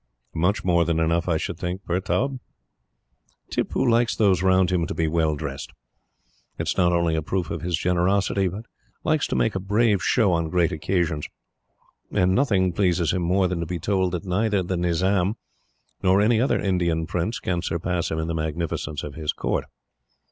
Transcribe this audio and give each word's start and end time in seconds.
"Much 0.33 0.63
more 0.65 0.83
than 0.83 0.99
enough, 0.99 1.29
I 1.29 1.37
should 1.37 1.59
think, 1.59 1.85
Pertaub." 1.85 2.39
"Tippoo 3.51 3.87
likes 3.87 4.15
those 4.15 4.41
round 4.41 4.71
him 4.71 4.87
to 4.87 4.95
be 4.95 5.07
well 5.07 5.35
dressed. 5.35 5.73
It 6.57 6.67
is 6.67 6.75
not 6.75 6.91
only 6.91 7.13
a 7.13 7.21
proof 7.21 7.51
of 7.51 7.61
his 7.61 7.77
generosity, 7.77 8.47
but 8.47 8.65
he 8.65 8.69
likes 9.03 9.27
to 9.27 9.35
make 9.35 9.53
a 9.53 9.59
brave 9.59 10.01
show 10.01 10.31
on 10.31 10.49
great 10.49 10.71
occasions, 10.71 11.29
and 12.11 12.33
nothing 12.33 12.73
pleases 12.73 13.13
him 13.13 13.21
more 13.21 13.47
than 13.47 13.59
to 13.59 13.67
be 13.67 13.77
told 13.77 14.13
that 14.13 14.25
neither 14.25 14.63
the 14.63 14.75
Nizam, 14.75 15.35
nor 16.01 16.19
any 16.19 16.41
other 16.41 16.57
Indian 16.59 17.05
prince, 17.05 17.37
can 17.39 17.61
surpass 17.61 18.09
him 18.09 18.17
in 18.17 18.27
the 18.27 18.33
magnificence 18.33 19.03
of 19.03 19.13
his 19.13 19.31
Court. 19.33 19.65